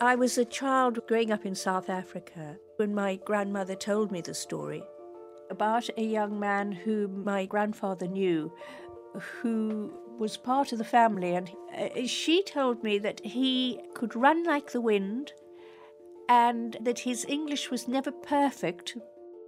[0.00, 4.34] I was a child growing up in South Africa when my grandmother told me the
[4.34, 4.82] story
[5.50, 8.52] about a young man whom my grandfather knew
[9.14, 14.44] who was part of the family, and uh, she told me that he could run
[14.44, 15.32] like the wind
[16.28, 18.96] and that his English was never perfect.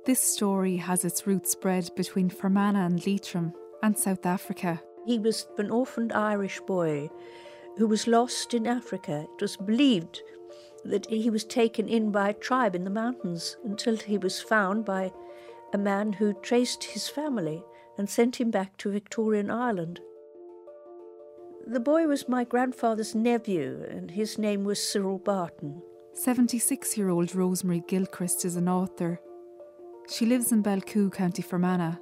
[0.04, 4.82] This story has its roots spread between Fermanagh and Leitrim and South Africa.
[5.06, 7.08] He was an orphaned Irish boy
[7.77, 9.27] who was lost in Africa.
[9.36, 10.23] It was believed
[10.84, 14.84] that he was taken in by a tribe in the mountains until he was found
[14.84, 15.12] by
[15.73, 17.64] a man who traced his family
[17.98, 20.00] and sent him back to Victorian Ireland.
[21.66, 25.83] The boy was my grandfather's nephew, and his name was Cyril Barton.
[26.12, 29.19] 76 year old Rosemary Gilchrist is an author.
[30.09, 31.97] She lives in Belcoo, County Fermanagh.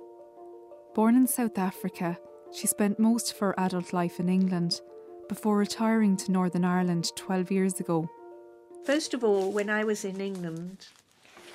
[0.94, 2.18] Born in South Africa,
[2.52, 4.80] she spent most of her adult life in England
[5.28, 8.08] before retiring to Northern Ireland 12 years ago.
[8.84, 10.86] First of all, when I was in England,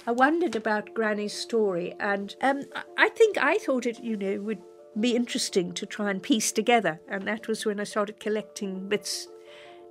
[0.05, 2.63] I wondered about Granny's story, and um,
[2.97, 4.61] I think I thought it, you know, would
[4.99, 6.99] be interesting to try and piece together.
[7.09, 9.27] And that was when I started collecting bits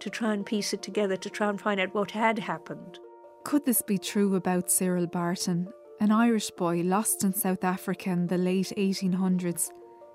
[0.00, 2.98] to try and piece it together, to try and find out what had happened.
[3.44, 5.68] Could this be true about Cyril Barton,
[6.00, 9.70] an Irish boy lost in South Africa in the late 1800s,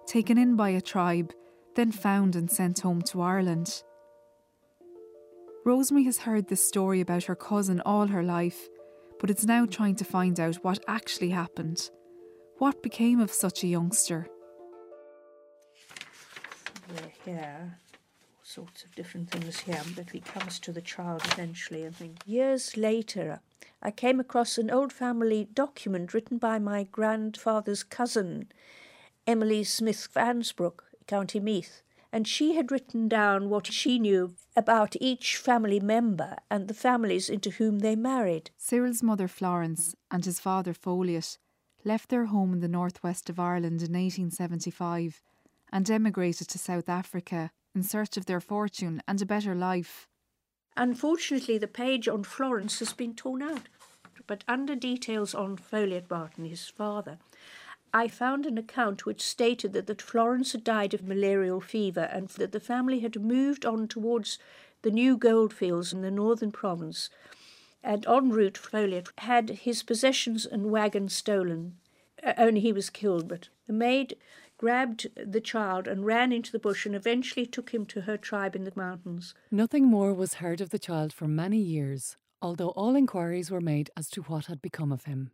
[0.06, 1.32] taken in by a tribe,
[1.76, 3.84] then found and sent home to Ireland?
[5.64, 8.68] Rosemary has heard this story about her cousin all her life,
[9.20, 11.90] but it's now trying to find out what actually happened.
[12.58, 14.28] What became of such a youngster?
[17.26, 21.92] Yeah, all sorts of different things here, but it comes to the child eventually, I
[21.92, 22.18] think.
[22.26, 23.38] Years later, uh,
[23.84, 28.52] I came across an old family document written by my grandfather's cousin,
[29.28, 30.82] Emily Smith Vansbrook,
[31.12, 31.82] County Meath,
[32.14, 37.30] and she had written down what she knew about each family member and the families
[37.30, 38.50] into whom they married.
[38.58, 41.38] Cyril's mother Florence and his father Folliot
[41.84, 45.22] left their home in the northwest of Ireland in 1875
[45.74, 50.08] and emigrated to South Africa in search of their fortune and a better life.
[50.78, 53.68] Unfortunately, the page on Florence has been torn out,
[54.28, 57.18] but under details on Folliot Barton, his father,
[57.94, 62.30] I found an account which stated that, that Florence had died of malarial fever and
[62.30, 64.40] that the family had moved on towards
[64.82, 67.10] the new goldfields in the northern province.
[67.84, 71.78] And en route, Folliot had his possessions and wagon stolen.
[72.24, 74.16] Uh, only he was killed, but the maid
[74.58, 78.56] grabbed the child and ran into the bush and eventually took him to her tribe
[78.56, 79.34] in the mountains.
[79.50, 83.90] Nothing more was heard of the child for many years, although all inquiries were made
[83.98, 85.32] as to what had become of him.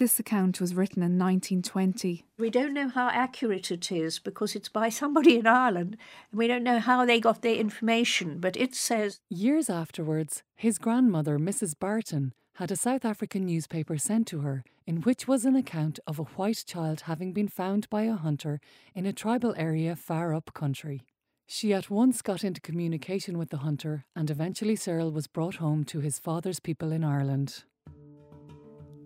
[0.00, 2.24] This account was written in 1920.
[2.38, 5.98] We don't know how accurate it is because it's by somebody in Ireland
[6.30, 9.20] and we don't know how they got their information, but it says.
[9.28, 11.78] Years afterwards, his grandmother, Mrs.
[11.78, 16.18] Barton, had a South African newspaper sent to her in which was an account of
[16.18, 18.58] a white child having been found by a hunter
[18.94, 21.02] in a tribal area far up country.
[21.46, 25.84] She at once got into communication with the hunter, and eventually Cyril was brought home
[25.86, 27.64] to his father's people in Ireland.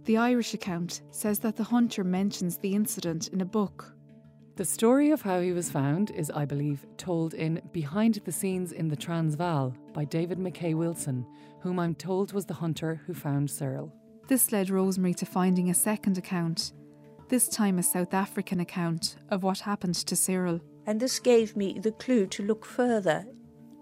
[0.05, 3.95] The Irish account says that the hunter mentions the incident in a book.
[4.57, 8.73] The story of how he was found is, I believe, told in Behind the Scenes
[8.73, 11.27] in the Transvaal by David McKay Wilson,
[11.61, 13.93] whom I'm told was the hunter who found Cyril.
[14.29, 16.73] This led Rosemary to finding a second account,
[17.31, 20.61] this time a South African account of what happened to Cyril.
[20.87, 23.25] And this gave me the clue to look further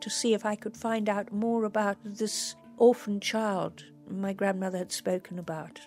[0.01, 4.93] to see if I could find out more about this orphan child my grandmother had
[4.93, 5.81] spoken about.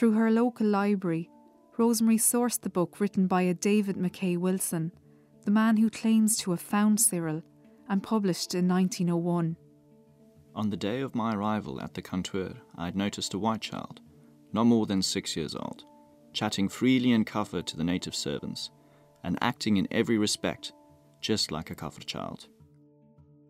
[0.00, 1.28] Through her local library,
[1.76, 4.92] Rosemary sourced the book written by a David McKay Wilson,
[5.44, 7.42] the man who claims to have found Cyril,
[7.86, 9.58] and published in 1901.
[10.54, 14.00] On the day of my arrival at the Kantoor, I had noticed a white child,
[14.54, 15.84] not more than six years old,
[16.32, 18.70] chatting freely in Kaffir to the native servants,
[19.22, 20.72] and acting in every respect
[21.20, 22.48] just like a Kaffir child.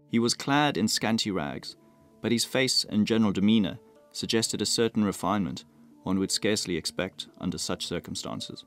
[0.08, 1.76] He was clad in scanty rags,
[2.20, 3.78] but his face and general demeanour
[4.10, 5.64] suggested a certain refinement
[6.02, 8.64] one would scarcely expect under such circumstances.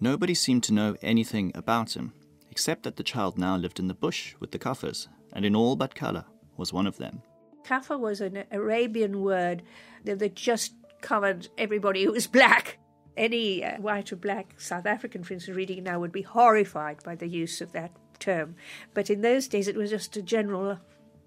[0.00, 2.12] Nobody seemed to know anything about him,
[2.50, 5.76] except that the child now lived in the bush with the Kaffirs, and in all
[5.76, 6.24] but colour
[6.56, 7.22] was one of them.
[7.64, 9.62] Kaffir was an Arabian word
[10.04, 12.78] that just covered everybody who was black.
[13.16, 17.16] Any uh, white or black South African, for instance, reading now would be horrified by
[17.16, 17.90] the use of that
[18.20, 18.54] term.
[18.94, 20.78] But in those days, it was just a general,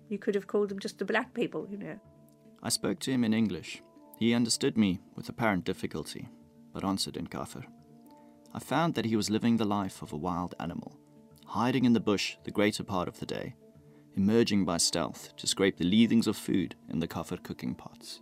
[0.09, 1.99] you could have called them just the black people, you know.
[2.63, 3.81] I spoke to him in English,
[4.21, 6.29] he understood me with apparent difficulty,
[6.73, 7.65] but answered in Kaffir.
[8.53, 10.95] I found that he was living the life of a wild animal,
[11.47, 13.55] hiding in the bush the greater part of the day,
[14.15, 18.21] emerging by stealth to scrape the leavings of food in the Kafir cooking pots.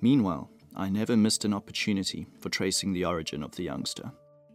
[0.00, 4.12] Meanwhile, I never missed an opportunity for tracing the origin of the youngster,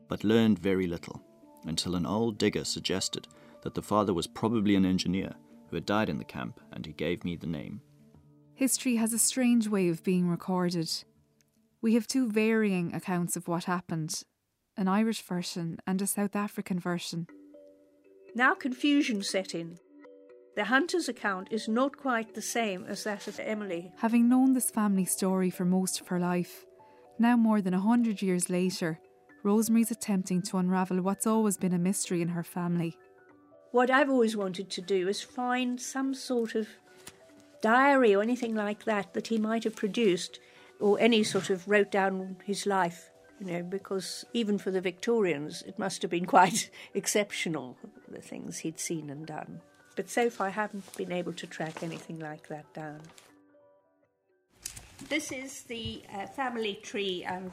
[0.08, 1.22] but learned very little
[1.66, 3.28] until an old digger suggested
[3.64, 5.34] that the father was probably an engineer
[5.70, 7.82] who had died in the camp, and he gave me the name.
[8.58, 10.90] History has a strange way of being recorded.
[11.80, 14.24] We have two varying accounts of what happened
[14.76, 17.28] an Irish version and a South African version.
[18.34, 19.78] Now confusion set in.
[20.56, 23.92] The hunter's account is not quite the same as that of Emily.
[23.98, 26.66] Having known this family story for most of her life,
[27.20, 29.00] now more than a hundred years later,
[29.44, 32.98] Rosemary's attempting to unravel what's always been a mystery in her family.
[33.70, 36.68] What I've always wanted to do is find some sort of
[37.62, 40.40] diary or anything like that that he might have produced,
[40.80, 43.10] or any sort of wrote down his life,
[43.40, 47.78] you know, because even for the Victorians it must have been quite exceptional,
[48.08, 49.62] the things he'd seen and done.
[49.96, 53.02] But so far I haven't been able to track anything like that down.
[55.10, 57.52] This is the uh, family tree and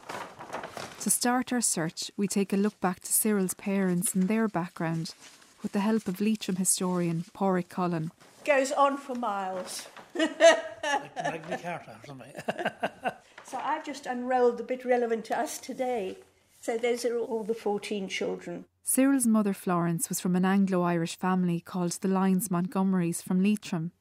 [1.01, 5.15] To start our search, we take a look back to Cyril's parents and their background
[5.63, 8.13] with the help of Leitrim historian Porrick Cullen.
[8.45, 9.87] goes on for miles.
[10.15, 12.33] Like the Magna Carta or something.
[13.47, 16.17] So I've just unrolled the bit relevant to us today.
[16.61, 18.65] So those are all the 14 children.
[18.83, 23.93] Cyril's mother Florence was from an Anglo Irish family called the Lyons Montgomerys from Leitrim.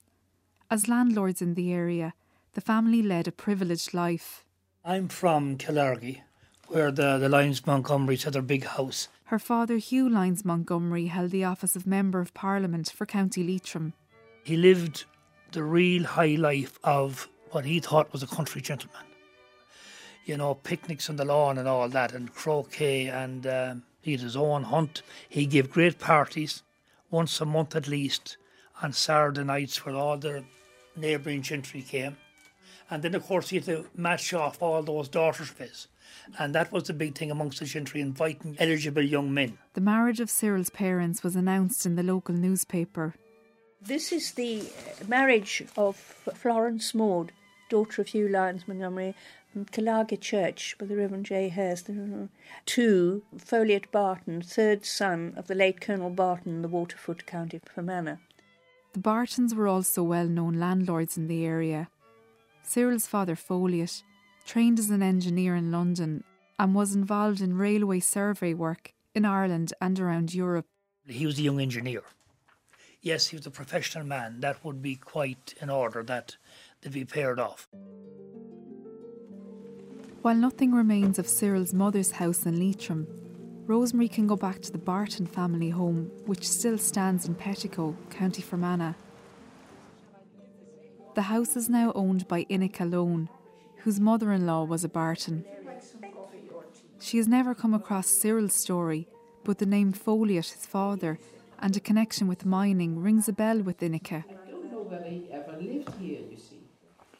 [0.71, 2.13] As landlords in the area,
[2.54, 4.45] the family led a privileged life.
[4.86, 6.24] I'm from Killargy,
[6.68, 9.09] where the, the Lyons Montgomerys had their big house.
[9.25, 13.94] Her father, Hugh Lyons Montgomery, held the office of Member of Parliament for County Leitrim.
[14.44, 15.06] He lived
[15.54, 19.04] the real high life of what he thought was a country gentleman.
[20.26, 24.22] You know, picnics on the lawn and all that, and croquet, and um, he had
[24.22, 25.04] his own hunt.
[25.30, 26.64] He gave great parties,
[27.12, 28.38] once a month at least,
[28.82, 30.44] on Saturday nights where all the
[30.96, 32.18] neighbouring gentry came.
[32.90, 35.88] And then, of course, he had to match off all those daughters of his.
[36.40, 39.58] And that was the big thing amongst the gentry, inviting eligible young men.
[39.74, 43.16] The marriage of Cyril's parents was announced in the local newspaper.
[43.85, 47.33] This is the uh, marriage of Florence Maud,
[47.68, 49.13] daughter of Hugh Lyons Montgomery,
[49.51, 51.50] from Killargy Church by the Reverend J.
[51.50, 51.89] Hurst,
[52.65, 58.19] to Folliot Barton, third son of the late Colonel Barton, the Waterfoot County Fermanagh.
[58.94, 61.89] The Bartons were also well known landlords in the area.
[62.62, 64.01] Cyril's father, Folliot,
[64.45, 66.24] trained as an engineer in London
[66.57, 70.68] and was involved in railway survey work in Ireland and around Europe.
[71.06, 72.03] He was a young engineer.
[73.04, 74.40] Yes, he was a professional man.
[74.40, 76.38] That would be quite in order that
[76.82, 77.68] they'd be paired off.
[80.22, 83.06] While nothing remains of Cyril's mother's house in Leitrim,
[83.68, 88.42] Rosemary can go back to the Barton family home, which still stands in Pettigo, County
[88.42, 88.94] Fermanagh.
[91.16, 93.28] The house is now owned by Inica Lone,
[93.80, 95.44] whose mother in law was a Barton.
[97.02, 99.10] She has never come across Cyril's story,
[99.44, 101.20] but the name Folliot, his father,
[101.60, 104.24] and a connection with mining rings a bell with Inica.
[104.50, 106.60] don't know whether he ever lived here, you see.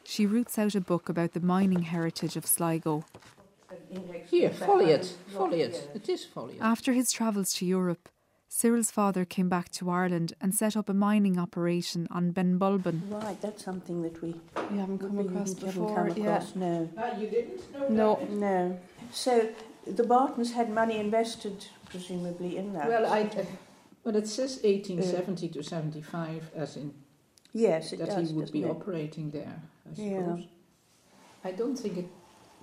[0.04, 3.04] She roots out a book about the mining heritage of Sligo.
[4.30, 5.12] Here, Folliot.
[5.34, 5.88] Folliot.
[5.94, 6.60] It is Folliot.
[6.60, 8.08] After his travels to Europe,
[8.48, 13.00] Cyril's father came back to Ireland and set up a mining operation on Benbulben.
[13.10, 14.34] Right, that's something that we
[14.70, 15.94] We haven't come we across haven't before.
[15.96, 16.36] come yeah.
[16.36, 16.88] across, no.
[16.96, 18.28] Ah, you didn't know No.
[18.30, 18.80] No.
[19.10, 19.48] So
[19.86, 22.88] the Bartons had money invested, presumably, in that.
[22.88, 23.22] Well, I.
[23.22, 23.44] Uh,
[24.04, 26.94] well, it says 1870 to 75, as in
[27.52, 28.28] yes, it that does.
[28.30, 28.70] he would be it?
[28.70, 29.62] operating there.
[29.90, 30.38] I suppose.
[30.40, 30.46] Yeah.
[31.44, 32.06] I don't think it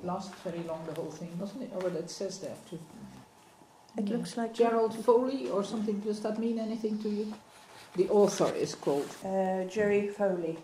[0.03, 0.85] lasted very long.
[0.87, 1.71] The whole thing, wasn't it?
[1.75, 2.79] Oh, well, it says there too.
[3.97, 4.17] It Yeah.
[4.17, 5.99] looks like Gerald Foley or something.
[5.99, 7.33] Does that mean anything to you?
[7.95, 9.09] The author is called.
[9.25, 10.57] Uh, Jerry Foley.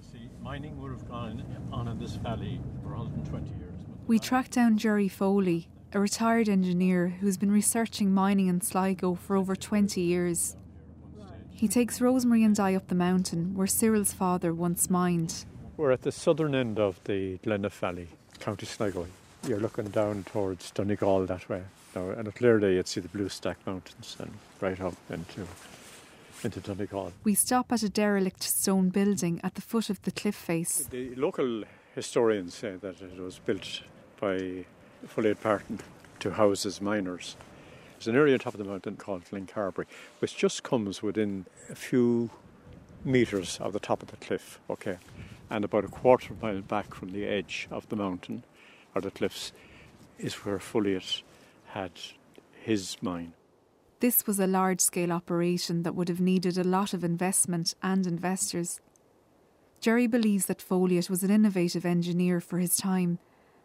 [0.00, 3.80] See, mining would have gone on in this valley for 120 years.
[4.06, 9.36] We tracked down Jerry Foley, a retired engineer who's been researching mining in Sligo for
[9.36, 10.56] over 20 years.
[11.50, 15.44] He takes Rosemary and I up the mountain where Cyril's father once mined.
[15.76, 18.08] We're at the southern end of the Gleniff Valley,
[18.40, 19.06] County Sligo.
[19.46, 21.62] You're looking down towards Donegal that way.
[21.94, 25.46] Now, on a clear day, you'd see the Blue Stack Mountains and right up into,
[26.42, 27.12] into Donegal.
[27.24, 30.86] We stop at a derelict stone building at the foot of the cliff face.
[30.90, 31.64] The local
[31.94, 33.82] historians say that it was built
[34.20, 34.66] by
[35.08, 35.80] Folliot Barton
[36.20, 37.36] to house miners.
[37.94, 39.86] There's an area on top of the mountain called Glencarbury,
[40.18, 42.30] which just comes within a few
[43.04, 44.98] metres of the top of the cliff, okay,
[45.48, 48.44] and about a quarter of a mile back from the edge of the mountain
[48.94, 49.52] or the cliffs
[50.18, 51.22] is where Folliot
[51.68, 51.92] had
[52.62, 53.32] his mine.
[54.00, 58.06] This was a large scale operation that would have needed a lot of investment and
[58.06, 58.80] investors.
[59.80, 63.18] Jerry believes that Folliott was an innovative engineer for his time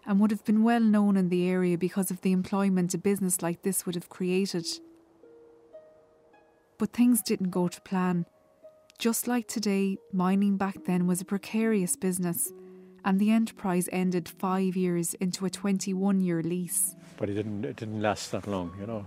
[0.05, 3.41] and would have been well known in the area because of the employment a business
[3.41, 4.65] like this would have created.
[6.77, 8.25] But things didn't go to plan.
[8.98, 12.51] Just like today, mining back then was a precarious business,
[13.03, 16.96] and the enterprise ended five years into a 21 year lease.
[17.17, 19.05] But it didn't, it didn't last that long, you know.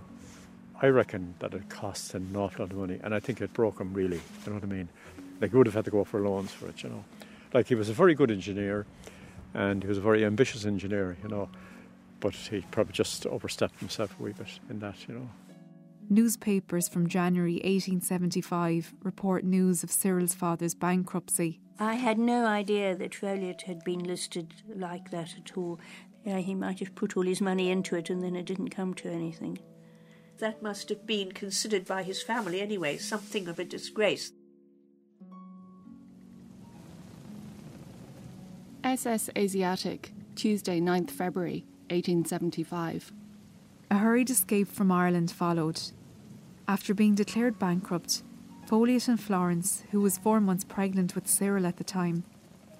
[0.81, 3.79] I reckon that it costs an awful lot of money, and I think it broke
[3.79, 4.89] him really, you know what I mean?
[5.39, 7.03] Like, he would have had to go for loans for it, you know.
[7.53, 8.85] Like, he was a very good engineer,
[9.55, 11.49] and he was a very ambitious engineer, you know,
[12.19, 15.29] but he probably just overstepped himself a wee bit in that, you know.
[16.09, 21.59] Newspapers from January 1875 report news of Cyril's father's bankruptcy.
[21.79, 25.79] I had no idea that Folliott had been listed like that at all.
[26.23, 28.93] Yeah, he might have put all his money into it and then it didn't come
[28.95, 29.57] to anything.
[30.39, 34.31] That must have been considered by his family anyway something of a disgrace.
[38.85, 43.11] SS Asiatic, Tuesday, 9th February 1875.
[43.89, 45.81] A hurried escape from Ireland followed.
[46.67, 48.21] After being declared bankrupt,
[48.67, 52.25] Folliott and Florence, who was four months pregnant with Cyril at the time,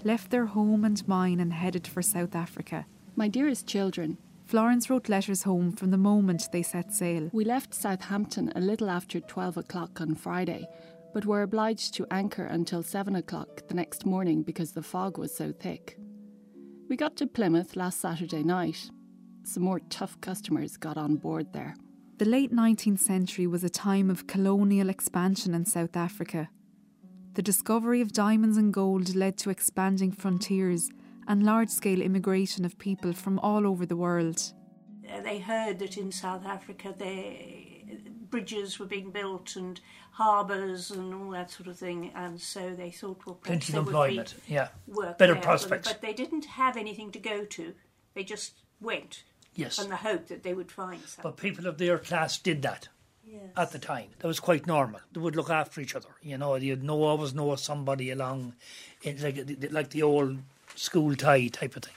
[0.04, 2.86] left their home and mine and headed for South Africa.
[3.16, 7.32] My dearest children, Florence wrote letters home from the moment they set sail.
[7.34, 10.68] we left Southampton a little after 12 o'clock on Friday,
[11.16, 15.34] but were obliged to anchor until 7 o'clock the next morning because the fog was
[15.34, 15.98] so thick.
[16.90, 18.92] We got to Plymouth last Saturday night.
[19.46, 21.78] Some more tough customers got on board there.
[22.18, 26.50] The late 19th century was a time of colonial expansion in South Africa.
[27.36, 30.90] The discovery of diamonds and gold led to expanding frontiers
[31.30, 34.52] and large scale immigration of people from all over the world.
[35.24, 37.65] They heard that in South Africa they,
[38.30, 39.80] bridges were being built and
[40.12, 43.88] harbours and all that sort of thing, and so they thought, well, Plenty there of
[43.88, 44.68] would employment, be yeah.
[44.88, 45.88] work Better prospects.
[45.92, 47.74] But they didn't have anything to go to.
[48.14, 49.80] They just went Yes.
[49.80, 51.24] on the hope that they would find something.
[51.24, 52.88] But people of their class did that
[53.28, 53.42] Yes.
[53.58, 54.10] at the time.
[54.20, 55.00] That was quite normal.
[55.12, 56.10] They would look after each other.
[56.22, 58.54] You know, you'd know always know somebody along,
[59.02, 60.40] in, like like the old
[60.76, 61.94] school tie type of thing.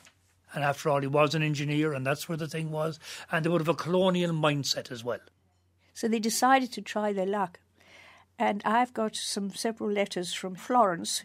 [0.54, 2.98] And after all, he was an engineer, and that's where the thing was.
[3.30, 5.20] And they would have a colonial mindset as well.
[5.98, 7.58] So they decided to try their luck.
[8.38, 11.24] And I've got some several letters from Florence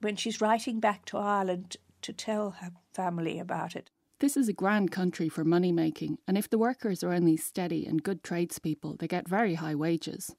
[0.00, 3.90] when she's writing back to Ireland to tell her family about it.
[4.20, 7.86] This is a grand country for money making, and if the workers are only steady
[7.86, 10.36] and good tradespeople, they get very high wages.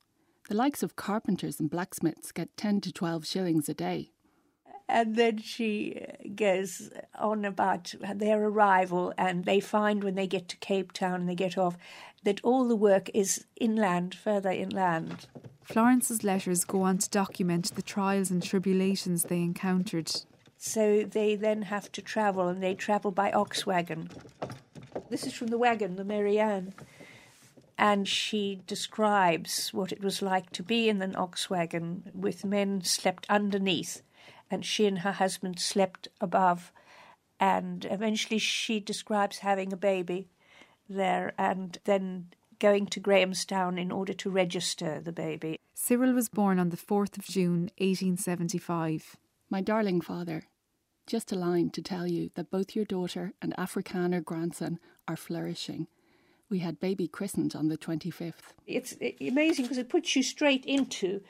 [0.47, 4.13] The likes of carpenters and blacksmiths get 10 to 12 shillings a day.
[4.87, 10.57] And then she goes on about their arrival, and they find when they get to
[10.57, 11.77] Cape Town and they get off
[12.23, 15.27] that all the work is inland, further inland.
[15.63, 20.11] Florence's letters go on to document the trials and tribulations they encountered.
[20.57, 24.09] So they then have to travel, and they travel by ox wagon.
[25.09, 26.73] This is from the wagon, the Mary Ann.
[27.77, 32.83] And she describes what it was like to be in an ox wagon with men
[32.83, 34.01] slept underneath,
[34.55, 36.71] and she and her husband slept above.
[37.39, 40.29] And eventually she describes having a baby
[40.89, 42.27] there and then
[42.59, 45.59] going to Grahamstown in order to register the baby.
[45.73, 49.17] Cyril was born on the 4th of June 1875.
[49.49, 50.43] My darling father,
[51.05, 55.87] just a line to tell you that both your daughter and Afrikaner grandson are flourishing.
[56.49, 58.53] We had baby christened on the 25th.
[58.65, 61.21] it's amazing because it puts you straight into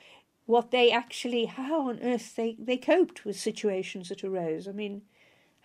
[0.46, 5.02] what they actually how on earth they, they coped with situations that arose i mean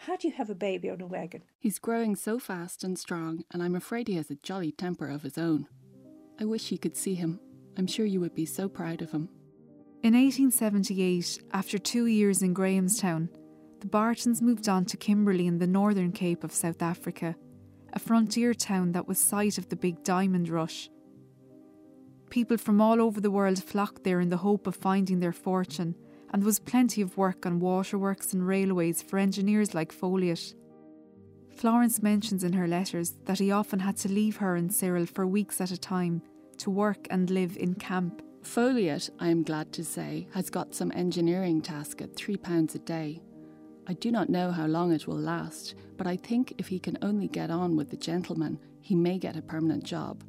[0.04, 3.44] how do you have a baby on a wagon He's growing so fast and strong,
[3.50, 5.66] and I'm afraid he has a jolly temper of his own.
[6.40, 7.38] I wish you could see him.
[7.76, 9.28] I'm sure you would be so proud of him.
[10.02, 13.28] In 1878, after two years in Grahamstown,
[13.80, 17.37] the Bartons moved on to Kimberley in the northern Cape of South Africa,
[17.92, 20.88] a frontier town that was site of the big diamond rush.
[22.30, 25.96] People from all over the world flocked there in the hope of finding their fortune,
[26.32, 30.54] and there was plenty of work on waterworks and railways for engineers like Folliott.
[31.56, 35.26] Florence mentions in her letters that he often had to leave her and Cyril for
[35.26, 36.22] weeks at a time
[36.58, 38.22] to work and live in camp.
[38.42, 43.20] Folliott, I am glad to say, has got some engineering task at £3 a day.
[43.88, 46.96] I do not know how long it will last, but I think if he can
[47.02, 50.22] only get on with the gentleman, he may get a permanent job.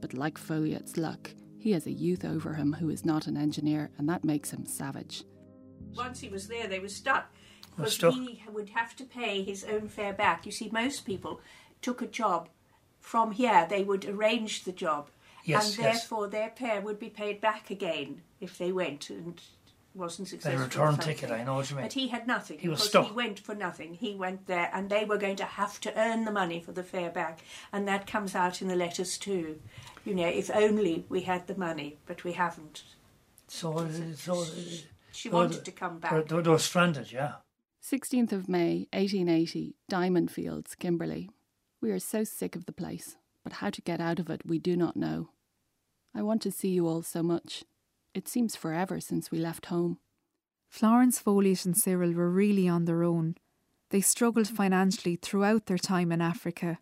[0.00, 3.90] But like Folliott's luck, he has a youth over him who is not an engineer,
[3.98, 5.24] and that makes him savage.
[5.96, 7.32] once he was there they were stuck
[7.76, 8.14] because stuck.
[8.14, 11.40] he would have to pay his own fare back you see most people
[11.80, 12.48] took a job
[13.00, 15.10] from here they would arrange the job
[15.44, 16.00] Yes, and yes.
[16.00, 19.40] therefore their fare would be paid back again if they went and
[19.98, 20.60] wasn't successful.
[20.60, 21.84] or return ticket, I know what you mean.
[21.84, 22.58] But he had nothing.
[22.58, 23.08] He was stuck.
[23.08, 23.94] He went for nothing.
[23.94, 26.82] He went there, and they were going to have to earn the money for the
[26.82, 27.40] fare back,
[27.72, 29.60] and that comes out in the letters too.
[30.04, 32.84] You know, if only we had the money, but we haven't.
[33.48, 34.46] So, uh, so uh,
[35.12, 36.28] She Well, wanted to come back.
[36.28, 37.34] they're, they're stranded, yeah.
[37.82, 41.30] 16th of May, 1880, Diamond Fields, Kimberley.
[41.80, 44.58] We are so sick of the place, but how to get out of it we
[44.58, 45.30] do not know.
[46.14, 47.64] I want to see you all so much.
[48.18, 49.98] It seems forever since we left home.
[50.68, 53.36] Florence Folliott and Cyril were really on their own.
[53.90, 56.80] They struggled financially throughout their time in Africa.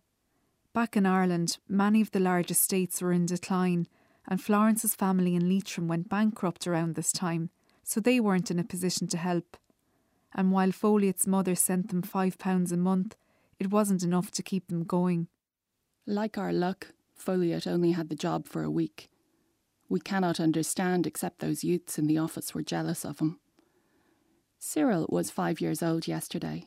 [0.73, 3.87] Back in Ireland, many of the large estates were in decline,
[4.27, 7.51] and Florence's family in Leitrim went bankrupt around this time,
[7.83, 9.57] so they weren't in a position to help.
[10.33, 13.15] And while Folliott's mother sent them five pounds a month,
[13.59, 15.27] it wasn't enough to keep them going.
[16.07, 19.11] Like our luck, Folliot only had the job for a week.
[19.89, 23.39] We cannot understand except those youths in the office were jealous of him.
[24.59, 26.65] Cyril was five years old yesterday.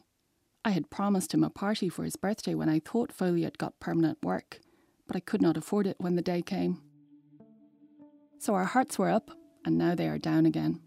[0.65, 4.19] I had promised him a party for his birthday when I thought Folliot got permanent
[4.23, 4.61] work,
[5.07, 6.81] but I could not afford it when the day came.
[8.39, 9.31] So our hearts were up,
[9.65, 10.81] and now they are down again.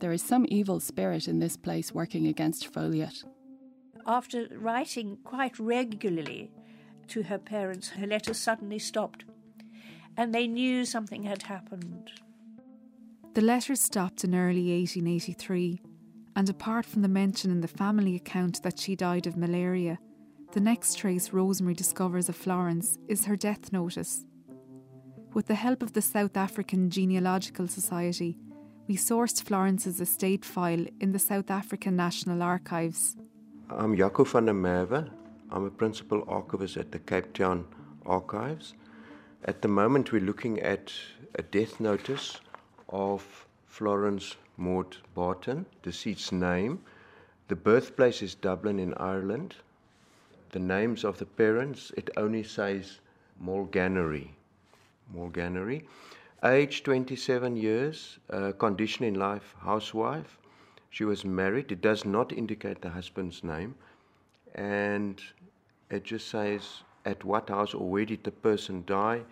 [0.00, 3.24] There is some evil spirit in this place working against Folliot.
[4.06, 6.50] After writing quite regularly
[7.08, 9.24] to her parents, her letters suddenly stopped,
[10.18, 12.10] and they knew something had happened.
[13.34, 15.80] The letters stopped in early 1883,
[16.34, 19.98] and apart from the mention in the family account that she died of malaria,
[20.52, 24.24] the next trace Rosemary discovers of Florence is her death notice.
[25.34, 28.36] With the help of the South African Genealogical Society,
[28.88, 33.16] we sourced Florence's estate file in the South African National Archives.
[33.70, 35.08] I'm Jaco van der Merwe.
[35.52, 37.66] I'm a principal archivist at the Cape Town
[38.04, 38.74] Archives.
[39.44, 40.92] At the moment, we're looking at
[41.36, 42.40] a death notice
[42.88, 46.80] of Florence Maud Barton, deceased's name.
[47.46, 49.54] The birthplace is Dublin in Ireland.
[50.50, 52.98] The names of the parents, it only says
[53.40, 54.30] Mulganery.
[55.14, 55.84] Mulganery.
[56.44, 60.36] Age 27 years, uh, condition in life, housewife.
[60.90, 61.70] She was married.
[61.70, 63.76] It does not indicate the husband's name.
[64.56, 65.22] And
[65.90, 69.22] it just says at what house or where did the person die?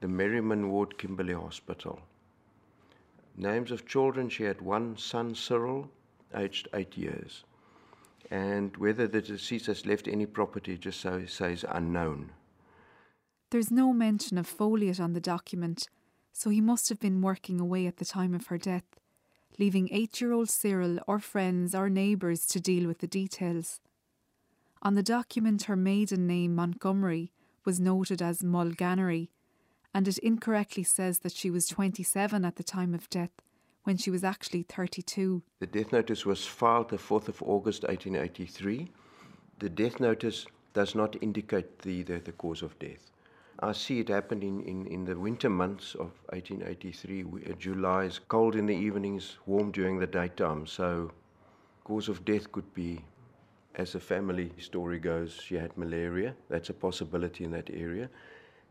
[0.00, 2.00] The Merriman Ward Kimberley Hospital.
[3.36, 5.90] Names of children she had one son, Cyril,
[6.34, 7.44] aged eight years.
[8.30, 12.32] And whether the deceased has left any property just so says unknown.
[13.50, 15.88] There's no mention of Folliot on the document,
[16.32, 18.98] so he must have been working away at the time of her death,
[19.58, 23.80] leaving eight year old Cyril or friends or neighbours to deal with the details.
[24.86, 27.32] On the document, her maiden name, Montgomery,
[27.64, 29.30] was noted as Mulganery,
[29.92, 33.32] and it incorrectly says that she was 27 at the time of death,
[33.82, 35.42] when she was actually 32.
[35.58, 38.88] The death notice was filed the 4th of August 1883.
[39.58, 43.10] The death notice does not indicate the, the, the cause of death.
[43.58, 47.24] I see it happened in, in, in the winter months of 1883.
[47.24, 50.64] We, uh, July is cold in the evenings, warm during the daytime.
[50.64, 51.10] So,
[51.82, 53.04] cause of death could be,
[53.76, 56.34] as a family story goes, she had malaria.
[56.48, 58.08] That's a possibility in that area.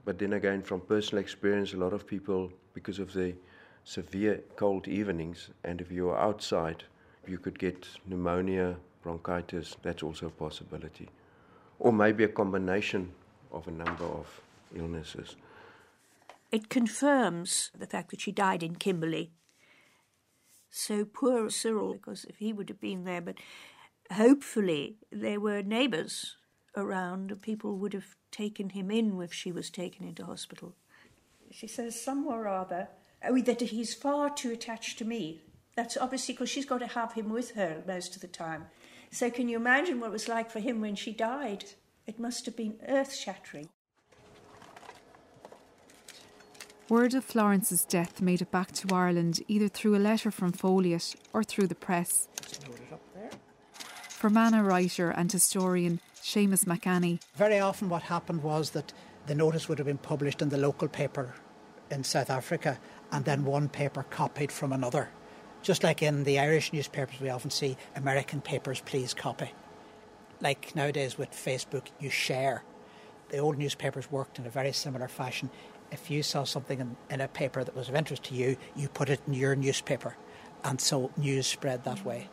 [0.04, 3.36] But then again, from personal experience, a lot of people, because of the
[3.84, 6.84] severe cold evenings, and if you're outside,
[7.28, 9.78] you could get pneumonia, bronchitis.
[9.84, 11.08] That's also a possibility.
[11.80, 13.12] Or maybe a combination
[13.52, 14.42] of a number of
[14.76, 15.36] illnesses.
[16.52, 19.32] It confirms the fact that she died in Kimberley.
[20.70, 23.36] So poor Cyril, because if he would have been there, but
[24.12, 26.36] hopefully there were neighbours
[26.76, 30.76] around, and people would have taken him in if she was taken into hospital.
[31.52, 32.90] She says somewhere or other
[33.28, 35.42] oh, that he's far too attached to me.
[35.76, 38.66] That's obviously because she's got to have him with her most of the time.
[39.12, 41.66] So can you imagine what it was like for him when she died?
[42.08, 43.70] It must have been earth shattering.
[46.88, 51.16] Word of Florence's death made it back to Ireland either through a letter from Folliot
[51.34, 52.28] or through the press.
[54.16, 57.20] Fermanagh writer and historian Seamus McAnny.
[57.36, 58.94] Very often, what happened was that
[59.28, 61.36] the notice would have been published in the local paper
[61.92, 62.80] in South Africa
[63.12, 65.10] and then one paper copied from another.
[65.62, 69.52] Just like in the Irish newspapers, we often see American papers, please copy.
[70.40, 72.64] Like nowadays with Facebook, you share.
[73.30, 75.50] The old newspapers worked in a very similar fashion.
[75.92, 78.88] If you saw something in, in a paper that was of interest to you, you
[78.88, 80.16] put it in your newspaper.
[80.64, 82.30] And so news spread that way.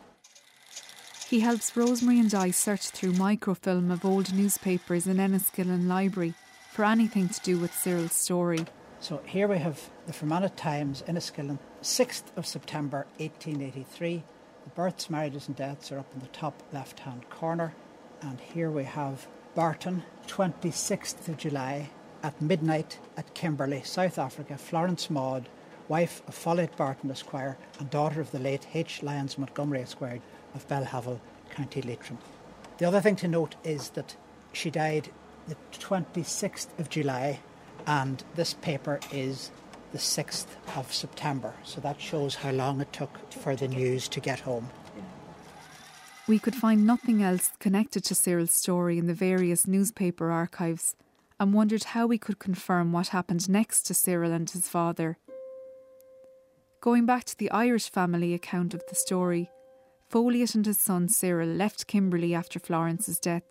[1.33, 6.35] He helps Rosemary and I search through microfilm of old newspapers in Enniskillen Library
[6.71, 8.67] for anything to do with Cyril's story.
[9.01, 14.23] So here we have the Fermanagh Times Enniskillen, 6th of September 1883.
[14.65, 17.75] The births, marriages, and deaths are up in the top left hand corner.
[18.21, 21.89] And here we have Barton, 26th of July
[22.23, 24.59] at midnight at Kimberley, South Africa.
[24.59, 25.49] Florence Maud,
[25.89, 29.03] wife of Folliott Barton Esquire and daughter of the late H.
[29.03, 30.21] Lyons Montgomery Esquire
[30.55, 32.19] of Belhavel, County Leitrim.
[32.79, 34.17] The other thing to note is that
[34.53, 35.11] she died
[35.49, 37.41] the 26th of July
[37.87, 39.51] and this paper is
[39.93, 41.55] the 6th of September.
[41.65, 44.71] So that shows how long it took for the news to get home.
[46.27, 50.95] We could find nothing else connected to Cyril's story in the various newspaper archives
[51.39, 55.19] and wondered how we could confirm what happened next to Cyril and his father.
[56.81, 59.51] Going back to the Irish family account of the story,
[60.13, 63.45] Folliott and his son Cyril left Kimberley after Florence's death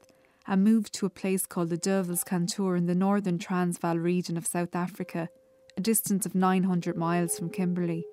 [0.45, 4.45] and moved to a place called the Devil's Kantoor in the northern Transvaal region of
[4.45, 5.30] South Africa,
[5.76, 8.06] a distance of 900 miles from Kimberley.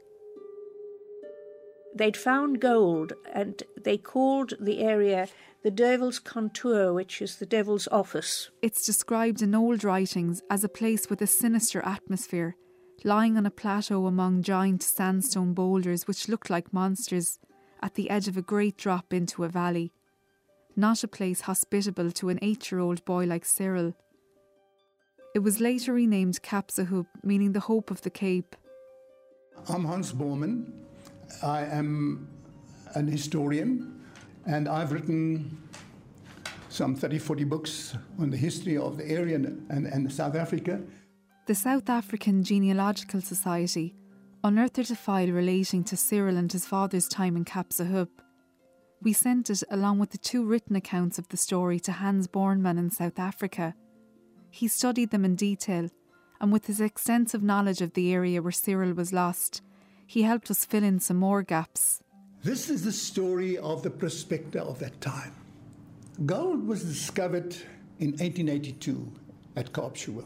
[1.95, 5.29] They'd found gold and they called the area
[5.63, 8.51] the Devil's Kantoor, which is the Devil's Office.
[8.63, 12.57] It's described in old writings as a place with a sinister atmosphere,
[13.05, 17.39] lying on a plateau among giant sandstone boulders which looked like monsters
[17.83, 19.93] at the edge of a great drop into a valley
[20.79, 23.95] not a place hospitable to an eight year old boy like Cyril.
[25.35, 28.55] It was later renamed Kaapsehoop, meaning the hope of the Cape.
[29.69, 30.71] I'm Hans Bornman.
[31.43, 32.29] I am
[32.95, 34.01] an historian
[34.47, 35.69] and I've written
[36.69, 40.81] some 30, 40 books on the history of the area and, and, and South Africa.
[41.47, 43.97] The South African Genealogical Society
[44.45, 48.09] unearthed a file relating to Cyril and his father's time in Kaapsehoop.
[49.03, 52.79] We sent it along with the two written accounts of the story to Hans Bornman
[52.79, 53.75] in South Africa.
[54.51, 55.89] He studied them in detail,
[56.41, 59.63] and with his extensive knowledge of the area where Cyril was lost,
[60.07, 62.03] he helped us fill in some more gaps.
[62.43, 65.35] This is the story of the prospector of that time.
[66.25, 67.57] Gold was discovered
[67.99, 69.13] in 1882
[69.57, 70.25] at Kaapsehoop.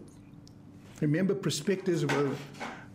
[1.00, 2.30] Remember, prospectors were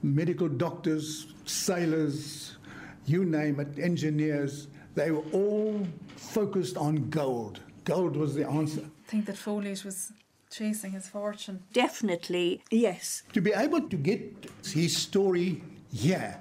[0.04, 2.58] medical doctors, sailors,
[3.06, 4.68] you name it, engineers.
[4.96, 7.60] They were all focused on gold.
[7.86, 8.82] Gold was the answer.
[8.82, 10.12] I think that Folliott was
[10.50, 11.64] chasing his fortune.
[11.74, 13.24] Definitely, yes.
[13.34, 16.40] To be able to get his story here,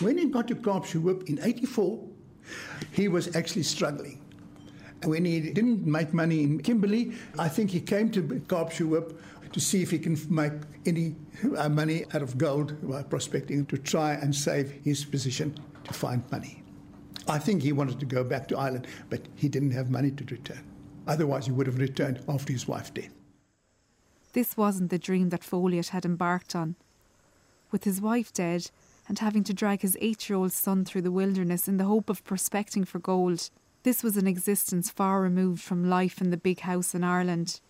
[0.00, 2.02] when he got to Kaapsehoop in 84,
[2.92, 4.20] he was actually struggling.
[5.02, 9.16] And when he didn't make money in Kimberley, I think he came to Kaapsehoop
[9.52, 10.52] to see if he can make
[10.86, 11.16] any
[11.56, 16.22] uh, money out of gold by prospecting to try and save his position to find
[16.30, 16.62] money.
[17.28, 20.24] I think he wanted to go back to Ireland, but he didn't have money to
[20.24, 20.64] return.
[21.06, 23.12] Otherwise, he would have returned after his wife's death.
[24.32, 26.76] This wasn't the dream that Folliott had embarked on.
[27.70, 28.70] With his wife dead
[29.08, 32.08] and having to drag his eight year old son through the wilderness in the hope
[32.08, 33.50] of prospecting for gold,
[33.82, 37.60] this was an existence far removed from life in the big house in Ireland.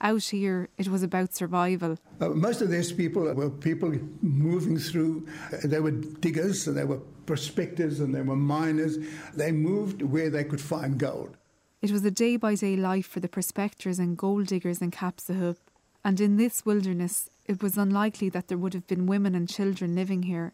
[0.00, 1.98] Out here, it was about survival.
[2.20, 5.26] Uh, most of these people were people moving through,
[5.64, 8.98] they were diggers and they were prospectors and they were miners.
[9.34, 11.36] They moved where they could find gold.
[11.82, 15.56] It was a day by day life for the prospectors and gold diggers in Kaapsehoop,
[16.04, 19.94] and in this wilderness it was unlikely that there would have been women and children
[19.94, 20.52] living here.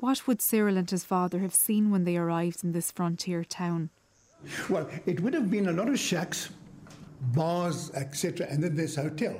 [0.00, 3.90] What would Cyril and his father have seen when they arrived in this frontier town?
[4.68, 6.50] Well, it would have been a lot of shacks
[7.32, 9.36] bars, etc., and then this hotel.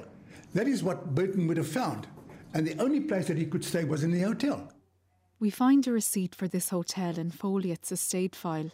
[0.54, 2.06] That is what Burton would have found.
[2.54, 4.72] And the only place that he could stay was in the hotel.
[5.40, 8.70] We find a receipt for this hotel in Folliott's estate file.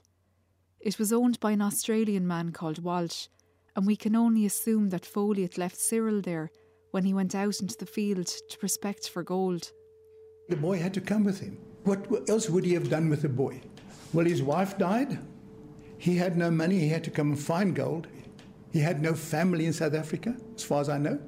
[0.78, 3.28] It was owned by an Australian man called Walsh,
[3.74, 6.50] and we can only assume that Folliott left Cyril there
[6.90, 9.72] when he went out into the field to prospect for gold.
[10.48, 11.58] The boy had to come with him.
[11.84, 13.60] What else would he have done with the boy?
[14.12, 15.18] Well, his wife died.
[15.98, 16.78] He had no money.
[16.78, 18.08] He had to come and find gold.
[18.72, 21.18] He had no family in South Africa, as far as I know.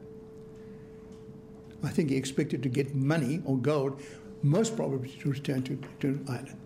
[1.83, 4.01] I think he expected to get money or gold,
[4.43, 6.57] most probably to return to, to Ireland.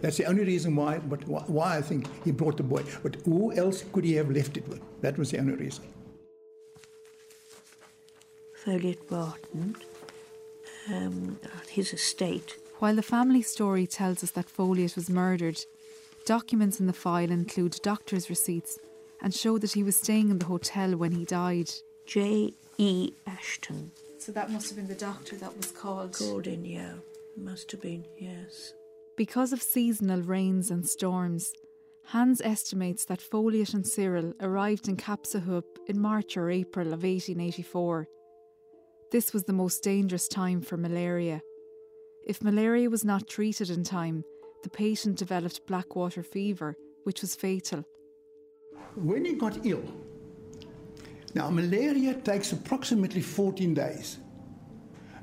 [0.00, 2.84] That's the only reason why, but why I think he brought the boy.
[3.02, 4.80] But who else could he have left it with?
[5.00, 5.84] That was the only reason.
[8.64, 9.76] Folliott Barton,
[10.92, 12.56] um, his estate.
[12.78, 15.64] While the family story tells us that Folliott was murdered,
[16.26, 18.78] documents in the file include doctor's receipts
[19.24, 21.70] and showed that he was staying in the hotel when he died.
[22.06, 22.52] J.
[22.76, 23.12] E.
[23.26, 23.90] Ashton.
[24.18, 26.12] So that must have been the doctor that was called.
[26.12, 26.92] Called in, yeah.
[27.34, 28.74] Must have been, yes.
[29.16, 31.54] Because of seasonal rains and storms,
[32.08, 38.06] Hans estimates that Folliott and Cyril arrived in Kaapsehoop in March or April of 1884.
[39.10, 41.40] This was the most dangerous time for malaria.
[42.26, 44.22] If malaria was not treated in time,
[44.62, 47.86] the patient developed blackwater fever, which was fatal.
[48.94, 49.82] When he got ill,
[51.34, 54.18] now malaria takes approximately 14 days.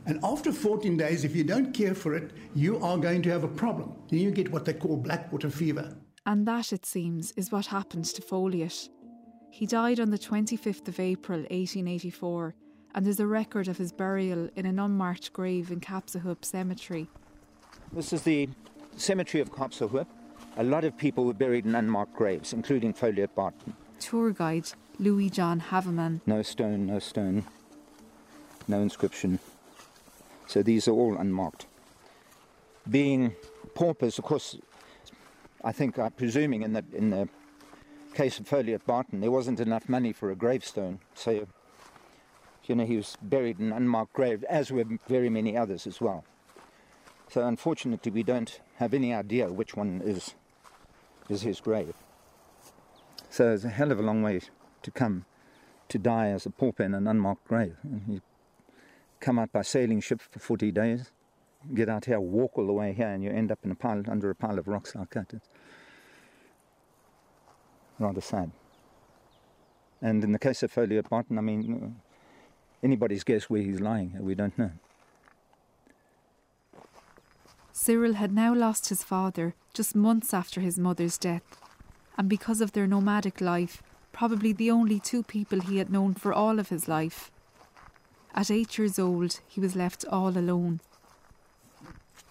[0.05, 3.43] And after 14 days, if you don't care for it, you are going to have
[3.43, 3.93] a problem.
[4.09, 5.95] Then you get what they call blackwater fever.
[6.25, 8.89] And that, it seems, is what happened to Folliott.
[9.51, 12.55] He died on the 25th of April 1884,
[12.95, 17.07] and there's a record of his burial in an unmarked grave in Kaapsehoop Cemetery.
[17.93, 18.49] This is the
[18.97, 20.07] cemetery of Kaapsehoop.
[20.57, 23.73] A lot of people were buried in unmarked graves, including Folliott Barton.
[23.99, 26.21] Tour guide Louis John Haveman.
[26.25, 27.45] No stone, no stone,
[28.67, 29.39] no inscription.
[30.47, 31.67] So these are all unmarked.
[32.89, 33.33] Being
[33.75, 34.57] paupers, of course,
[35.63, 37.29] I think I'm presuming in the in the
[38.13, 41.47] case of Folliott Barton, there wasn't enough money for a gravestone, so
[42.65, 46.01] you know he was buried in an unmarked grave, as were very many others as
[46.01, 46.25] well.
[47.29, 50.33] So unfortunately, we don't have any idea which one is
[51.29, 51.93] is his grave.
[53.29, 54.41] So there's a hell of a long way
[54.81, 55.25] to come
[55.89, 57.75] to die as a pauper in an unmarked grave.
[57.83, 58.21] And you
[59.19, 61.11] come out by sailing ship for 40 days,
[61.73, 64.03] get out here, walk all the way here, and you end up in a pile,
[64.07, 65.33] under a pile of rocks like that.
[65.33, 65.49] It's
[67.99, 68.51] rather sad.
[70.01, 74.17] And in the case of Folliott Barton, I mean, uh, anybody's guess where he's lying.
[74.19, 74.71] We don't know.
[77.83, 81.59] Cyril had now lost his father just months after his mother's death,
[82.15, 86.31] and because of their nomadic life, probably the only two people he had known for
[86.31, 87.31] all of his life.
[88.35, 90.79] At eight years old, he was left all alone.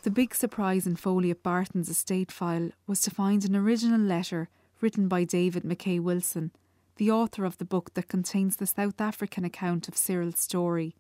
[0.05, 4.49] The big surprise in Folliott Barton's estate file was to find an original letter
[4.81, 6.53] written by David Mackay Wilson,
[6.95, 10.95] the author of the book that contains the South African account of Cyril's story.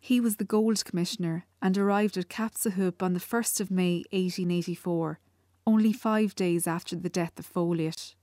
[0.00, 5.18] He was the Gold Commissioner and arrived at Kaapsehoop on the 1st of May 1884,
[5.66, 8.14] only five days after the death of Folliott.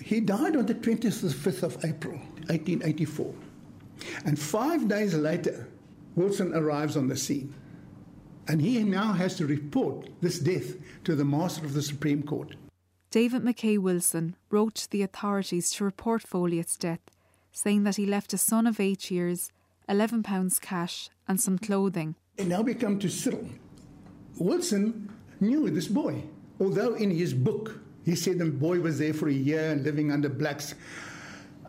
[0.00, 2.18] He died on the 25th of April,
[2.48, 3.34] 1884.
[4.24, 5.68] And five days later,
[6.16, 7.54] Wilson arrives on the scene.
[8.48, 12.56] And he now has to report this death to the Master of the Supreme Court.
[13.10, 17.10] David Mackay Wilson wrote to the authorities to report Folliott's death,
[17.52, 19.52] saying that he left a son of eight years,
[19.88, 22.14] £11 cash, and some clothing.
[22.38, 23.48] And now we come to Cyril.
[24.38, 26.22] Wilson knew this boy,
[26.60, 30.10] although in his book he said the boy was there for a year and living
[30.10, 30.74] under blacks,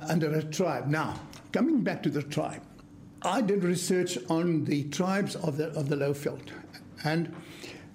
[0.02, 0.88] under a tribe.
[0.88, 1.19] Now,
[1.52, 2.62] coming back to the tribe,
[3.21, 6.49] I did research on the tribes of the, of the Lowveld.
[7.04, 7.34] And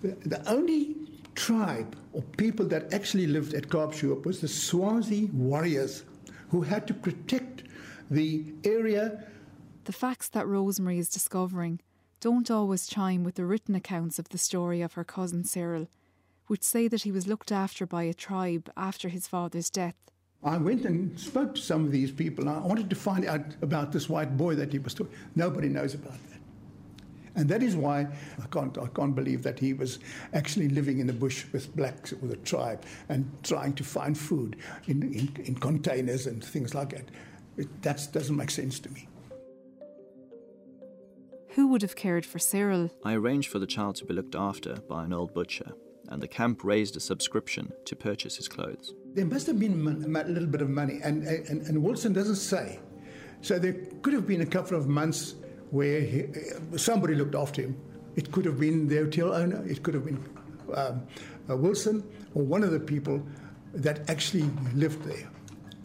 [0.01, 0.97] the, the only
[1.35, 6.05] tribe or people that actually lived at Kaapsehoop was the Swazi warriors
[6.51, 7.65] who had to protect
[8.11, 9.25] the area.
[9.89, 11.81] The facts that Rosemary is discovering
[12.21, 15.89] don't always chime with the written accounts of the story of her cousin Cyril,
[16.47, 19.95] which say that he was looked after by a tribe after his father's death.
[20.45, 22.51] I went and spoke to some of these people.
[22.51, 25.15] I wanted to find out about this white boy that he was talking.
[25.35, 26.41] Nobody knows about that.
[27.35, 28.09] And that is why
[28.43, 30.01] I can't, I can't believe that he was
[30.35, 34.57] actually living in the bush with blacks, with a tribe, and trying to find food
[34.87, 37.09] in, in, in containers and things like that.
[37.57, 39.09] It, that doesn't make sense to me.
[41.59, 42.89] Who would have cared for Cyril?
[43.05, 45.73] I arranged for the child to be looked after by an old butcher,
[46.09, 48.95] and the camp raised a subscription to purchase his clothes.
[49.15, 52.79] There must have been a little bit of money, and, and, and Wilson doesn't say.
[53.41, 55.35] So there could have been a couple of months
[55.73, 56.27] where he,
[56.77, 57.77] somebody looked after him.
[58.15, 60.25] It could have been the hotel owner, it could have been
[60.75, 61.03] um,
[61.51, 63.21] uh, Wilson, or one of the people
[63.75, 65.29] that actually lived there.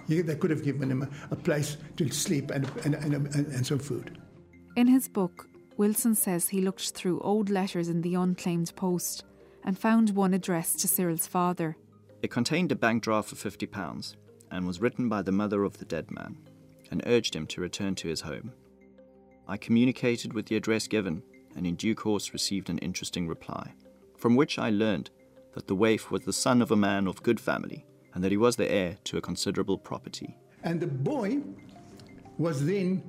[0.07, 3.65] He, they could have given him a, a place to sleep and, and, and, and
[3.65, 4.19] some food.
[4.75, 9.23] In his book, Wilson says he looked through old letters in the unclaimed post
[9.63, 11.77] and found one addressed to Cyril's father.
[12.21, 14.15] It contained a bank draft for £50
[14.51, 16.37] and was written by the mother of the dead man
[16.91, 18.51] and urged him to return to his home.
[19.47, 21.23] I communicated with the address given
[21.55, 23.73] and in due course received an interesting reply,
[24.17, 25.09] from which I learned
[25.53, 28.37] that the waif was the son of a man of good family and that he
[28.37, 30.37] was the heir to a considerable property.
[30.63, 31.41] And the boy
[32.37, 33.03] was then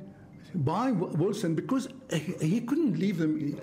[0.54, 3.60] by Wilson because he couldn't leave them.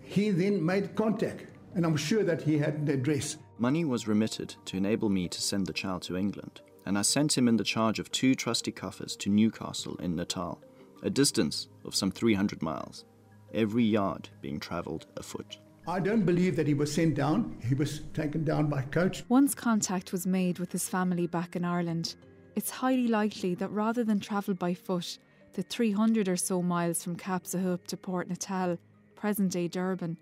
[0.00, 3.36] He then made contact, and I'm sure that he had the address.
[3.58, 7.36] Money was remitted to enable me to send the child to England, and I sent
[7.36, 10.62] him in the charge of two trusty Kaffirs to Newcastle in Natal,
[11.02, 13.04] a distance of some 300 miles,
[13.52, 15.58] every yard being travelled afoot.
[15.86, 17.56] I don't believe that he was sent down.
[17.66, 19.24] He was taken down by coach.
[19.28, 22.14] Once contact was made with his family back in Ireland,
[22.56, 25.18] it's highly likely that rather than travel by foot,
[25.58, 28.78] the 300 or so miles from Kaapsehoop to Port Natal,
[29.16, 30.16] present day Durban,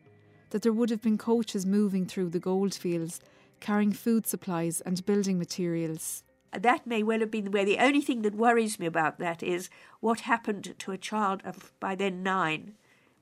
[0.49, 3.20] that there would have been coaches moving through the goldfields,
[3.61, 6.25] carrying food supplies and building materials.
[6.53, 7.66] That may well have been the way.
[7.66, 9.68] The only thing that worries me about that is
[10.01, 12.72] what happened to a child of by then nine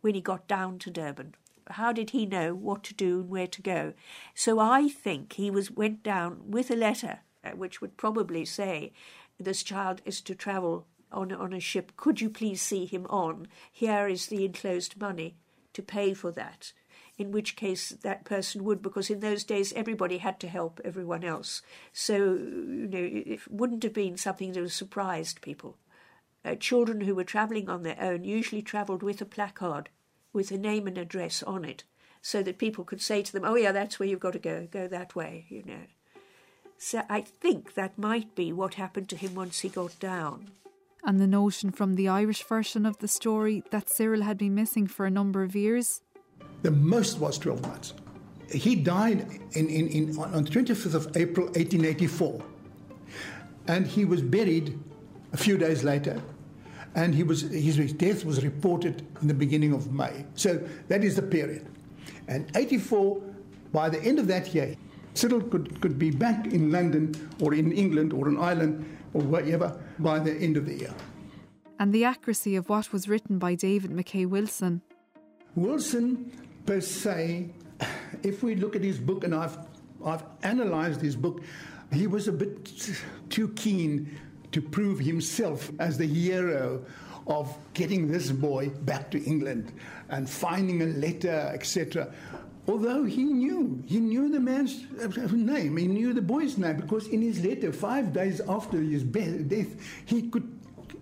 [0.01, 1.35] when he got down to Durban.
[1.69, 3.93] How did he know what to do and where to go?
[4.37, 8.93] So I think he was went down with a letter, uh, which would probably say,
[9.37, 11.93] "This child is to travel on on a ship.
[11.97, 13.49] Could you please see him on?
[13.73, 15.37] Here is the enclosed money
[15.73, 16.73] to pay for that."
[17.17, 21.23] in which case that person would, because in those days everybody had to help everyone
[21.23, 21.63] else.
[21.93, 25.79] So, you know, it wouldn't have been something that surprised people.
[26.45, 29.89] Uh, children who were travelling on their own usually travelled with a placard
[30.33, 31.85] with a name and address on it
[32.21, 34.67] so that people could say to them, oh, yeah, that's where you've got to go,
[34.71, 35.87] go that way, you know.
[36.77, 40.51] So I think that might be what happened to him once he got down.
[41.07, 44.87] And the notion from the Irish version of the story that Cyril had been missing
[44.87, 46.01] for a number of years?
[46.63, 47.93] The most was 12 months.
[48.51, 52.43] He died in, in, in, on the 25th of April 1884.
[53.69, 54.79] And he was buried
[55.35, 56.23] a few days later.
[56.95, 60.25] And he was, his death was reported in the beginning of May.
[60.37, 61.67] So that is the period.
[62.29, 63.21] And 84,
[63.73, 64.75] by the end of that year,
[65.13, 69.84] Cyril could, could be back in London or in England or in Ireland or wherever
[69.99, 70.95] by the end of the year.
[71.79, 74.83] And the accuracy of what was written by David Mackay Wilson.
[75.55, 76.33] Wilson,
[76.67, 77.51] per se,
[78.23, 79.59] if we look at his book, and I've,
[80.05, 81.43] I've analysed his book,
[81.93, 82.71] he was a bit
[83.29, 84.19] too keen
[84.53, 86.85] to prove himself as the hero
[87.27, 89.73] of getting this boy back to England
[90.11, 92.13] and finding a letter, etc.
[92.67, 97.07] Although he knew, he knew the man's uh, name, he knew the boy's name, because
[97.09, 99.69] in his letter, five days after his death,
[100.07, 100.51] he could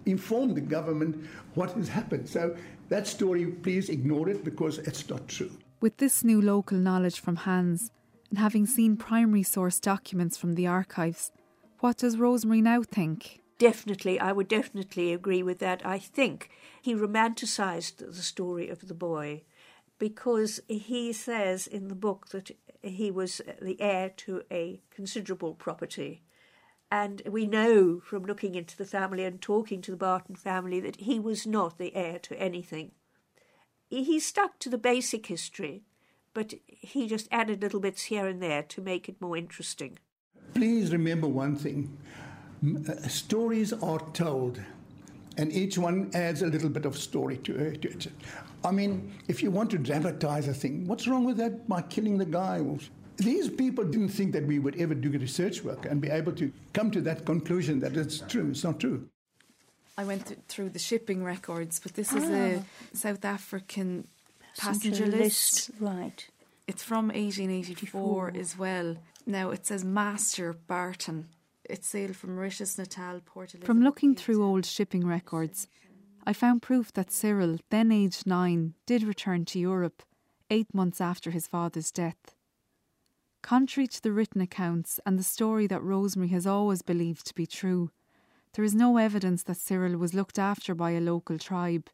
[0.07, 2.29] inform the government what has happened.
[2.29, 2.57] So
[2.89, 5.53] that story, please ignore it because it's not true.
[5.81, 7.91] With this new local knowledge from Hans,
[8.31, 11.31] and having seen primary source documents from the archives,
[11.79, 13.41] what does Rosemary now think?
[13.59, 15.87] Definitely, I would definitely agree with that.
[15.87, 19.43] I think he romanticised the story of the boy
[20.03, 22.51] because he says in the book that
[22.83, 26.25] he was the heir to a considerable property.
[26.91, 30.97] And we know from looking into the family and talking to the Barton family that
[30.97, 32.91] he was not the heir to anything.
[33.91, 35.85] He stuck to the basic history,
[36.35, 40.01] but he just added little bits here and there to make it more interesting.
[40.53, 41.97] Please remember one thing
[42.89, 44.61] uh, stories are told,
[45.37, 48.09] and each one adds a little bit of story to it.
[48.65, 52.19] I mean, if you want to dramatize a thing, what's wrong with that by killing
[52.19, 52.61] the guy?
[53.17, 56.53] These people didn't think that we would ever do research work and be able to
[56.73, 58.51] come to that conclusion that it's true.
[58.51, 59.09] It's not true.
[59.99, 62.63] I went th- through the shipping records, but this is a Ah.
[62.95, 64.09] South African
[64.57, 65.71] Passenger passenger list, list.
[65.81, 66.27] right.
[66.67, 68.97] It's from 1884 as well.
[69.27, 71.29] Now it says Master Barton.
[71.69, 73.67] It sailed from Mauritius, Natal, Port Elizabeth.
[73.67, 75.69] From looking through old shipping records,
[76.25, 80.03] I found proof that Cyril, then aged nine, did return to Europe
[80.51, 82.35] eight months after his father's death.
[83.43, 87.47] Contrary to the written accounts and the story that Rosemary has always believed to be
[87.47, 87.91] true,
[88.55, 91.89] there is no evidence that Cyril was looked after by a local tribe.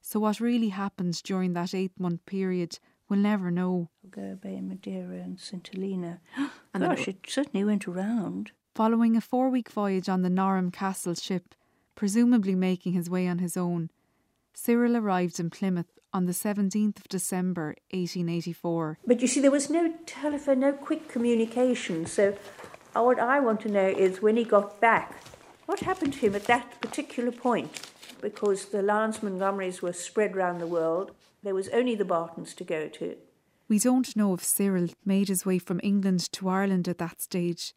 [0.00, 3.88] So, what really happened during that eight month period, we'll never know.
[4.08, 6.20] Go Bay, Madeira, and St Helena.
[6.74, 8.52] And Gosh, it certainly went around.
[8.74, 11.54] Following a four week voyage on the Norham Castle ship,
[11.96, 13.90] presumably making his way on his own,
[14.54, 18.98] Cyril arrived in Plymouth on the 17th of December 1884.
[19.04, 22.06] But you see, there was no telephone, no quick communication.
[22.06, 22.36] So,
[22.94, 25.22] what I want to know is when he got back,
[25.66, 27.86] what happened to him at that particular point?
[28.22, 31.10] Because the Lyons Montgomerys were spread round the world,
[31.42, 33.16] there was only the Bartons to go to.
[33.68, 37.74] We don't know if Cyril made his way from England to Ireland at that stage,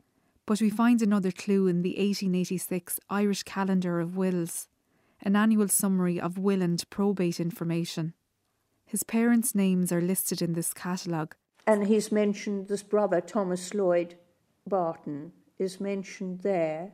[0.50, 4.68] but we find another clue in the 1886 Irish Calendar of Wills,
[5.22, 8.16] an annual summary of will and probate information.
[8.84, 11.36] His parents' names are listed in this catalogue.
[11.68, 14.16] And he's mentioned this brother, Thomas Lloyd
[14.66, 16.94] Barton, is mentioned there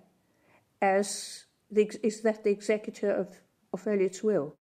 [0.81, 3.39] as the, is that the executor of,
[3.71, 4.57] of Folliott's will.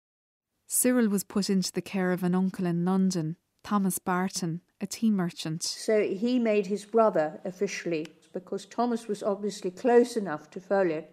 [0.68, 5.10] Cyril was put into the care of an uncle in London, Thomas Barton, a tea
[5.10, 5.64] merchant.
[5.64, 11.06] So he made his brother officially because Thomas was obviously close enough to Folliott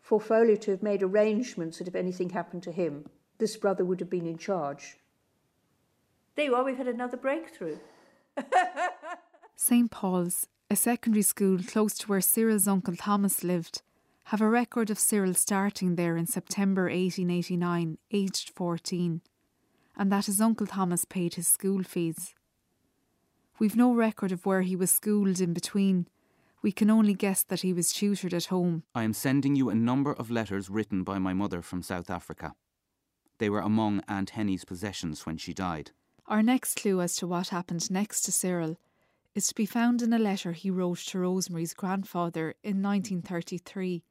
[0.00, 3.06] for Folliott to have made arrangements that if anything happened to him,
[3.38, 4.96] this brother would have been in charge.
[6.34, 7.78] There you are, we've had another breakthrough.
[9.56, 13.82] St Paul's, a secondary school close to where Cyril's uncle Thomas lived,
[14.24, 19.22] have a record of Cyril starting there in September 1889, aged 14,
[19.96, 22.34] and that his Uncle Thomas paid his school fees.
[23.58, 26.06] We've no record of where he was schooled in between.
[26.62, 28.82] We can only guess that he was tutored at home.
[28.94, 32.54] I am sending you a number of letters written by my mother from South Africa.
[33.38, 35.90] They were among Aunt Henny's possessions when she died.
[36.26, 38.76] Our next clue as to what happened next to Cyril
[39.34, 44.02] is to be found in a letter he wrote to Rosemary's grandfather in 1933,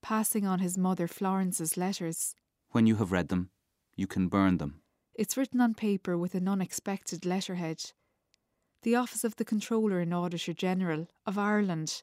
[0.00, 2.36] passing on his mother Florence's letters.
[2.70, 3.50] When you have read them,
[3.96, 4.80] you can burn them.
[5.14, 7.92] It's written on paper with an unexpected letterhead.
[8.82, 12.00] The Office of the Controller and Auditor General of Ireland,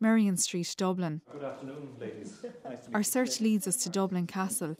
[0.00, 1.20] Merrion Street, Dublin.
[1.30, 2.32] Good afternoon, ladies.
[2.64, 4.78] Nice Our search leads us to Dublin Castle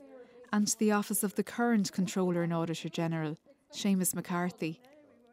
[0.51, 3.37] and to the office of the current Controller and Auditor General,
[3.71, 4.81] Seamus McCarthy.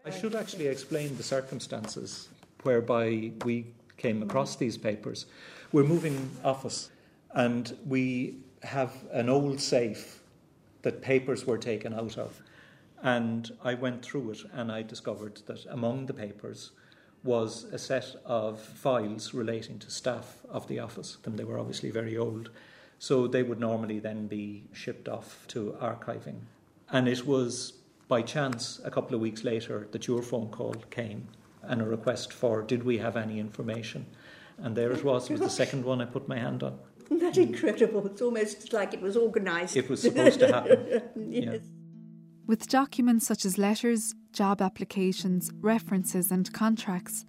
[0.05, 2.28] I should actually explain the circumstances
[2.62, 3.64] whereby we
[3.97, 5.24] came across these papers.
[5.72, 6.90] We're moving office
[7.32, 10.20] and we have an old safe
[10.82, 12.38] that papers were taken out of.
[13.03, 16.72] And I went through it and I discovered that among the papers
[17.22, 21.18] was a set of files relating to staff of the office.
[21.24, 22.51] And they were obviously very old.
[22.99, 26.40] So they would normally then be shipped off to archiving.
[26.90, 27.74] And it was
[28.09, 31.28] by chance a couple of weeks later that your phone call came
[31.62, 34.07] and a request for did we have any information?
[34.59, 35.28] And there it was.
[35.28, 36.78] It was the second one I put my hand on.
[37.11, 38.07] That's incredible.
[38.07, 39.76] It's almost like it was organised.
[39.76, 41.03] It was supposed to happen.
[41.16, 41.44] yes.
[41.44, 41.59] Yeah.
[42.47, 47.26] With documents such as letters, job applications, references, and contracts,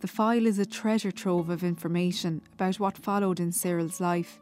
[0.00, 4.40] the file is a treasure trove of information about what followed in Cyril's life,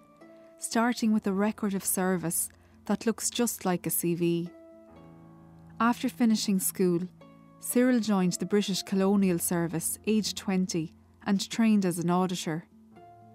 [0.58, 2.48] starting with a record of service
[2.86, 4.50] that looks just like a CV.
[5.78, 7.00] After finishing school,
[7.60, 10.94] Cyril joined the British Colonial Service aged 20
[11.26, 12.64] and trained as an auditor.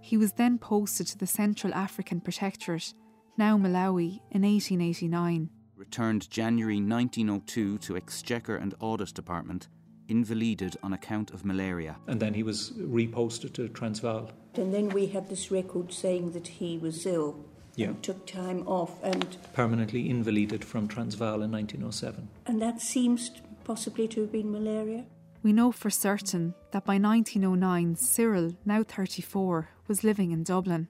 [0.02, 2.96] He was then posted to the Central African Protectorate,
[3.38, 5.52] now Malawi, in 1889.
[5.84, 9.70] Returned January 1902 to Exchequer and Audit Department,
[10.10, 11.96] invalided on account of malaria.
[12.06, 14.30] And then he was reposted to Transvaal.
[14.56, 17.46] And then we have this record saying that he was ill
[17.78, 17.88] Yeah.
[17.92, 22.28] and took time off, and Permanently invalided from Transvaal in 1907.
[22.46, 23.32] and that seems
[23.64, 25.06] possibly to have been malaria.
[25.44, 30.90] We know for certain that by 1909, Cyril, now 34, was living in Dublin.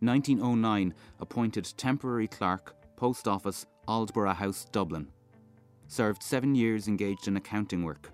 [0.00, 5.08] 1909 appointed temporary clerk, Post Office, Aldborough House, Dublin.
[5.88, 8.10] Served seven years engaged in accounting work.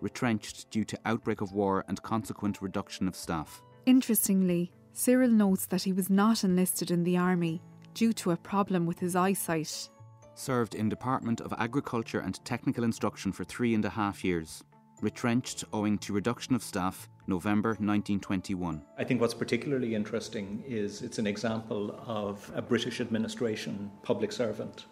[0.00, 3.62] Retrenched due to outbreak of war and consequent reduction of staff.
[3.86, 7.60] Interestingly, Cyril notes that he was not enlisted in the army
[7.94, 9.88] due to a problem with his eyesight.
[10.34, 14.62] Served in Department of Agriculture and Technical Instruction for three and a half years.
[15.00, 18.82] Retrenched owing to reduction of staff, November 1921.
[18.96, 24.86] I think what's particularly interesting is it's an example of a British administration public servant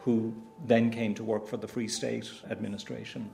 [0.00, 0.34] who
[0.66, 3.30] then came to work for the Free State administration.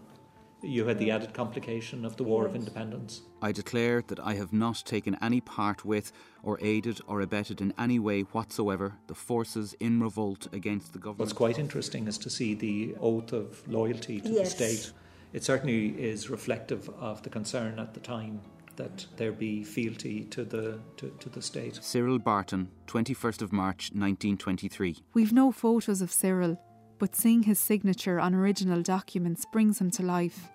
[0.62, 3.22] You had the added complication of the War of Independence.
[3.40, 6.12] I declare that I have not taken any part with,
[6.42, 11.20] or aided or abetted in any way whatsoever, the forces in revolt against the government.
[11.20, 14.54] What's quite interesting is to see the oath of loyalty to Yes.
[14.54, 14.92] the state.
[15.32, 18.42] It certainly is reflective of the concern at the time
[18.76, 21.78] that there be fealty to the to, to the state.
[21.82, 24.98] Cyril Barton, 21st of March 1923.
[25.14, 26.58] We've no photos of Cyril,
[26.98, 30.48] but seeing his signature on original documents brings him to life.